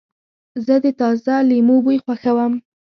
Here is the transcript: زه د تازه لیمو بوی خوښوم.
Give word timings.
زه 0.65 0.75
د 0.83 0.85
تازه 0.99 1.35
لیمو 1.49 1.77
بوی 1.85 1.97
خوښوم. 2.03 2.53